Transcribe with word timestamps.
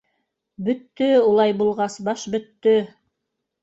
—Бөттө 0.69 1.11
улай 1.27 1.55
булғас 1.61 2.01
баш, 2.11 2.29
бөттө! 2.39 2.77